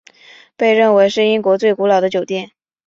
[0.57, 2.53] 被认为是英国最古老的酒店。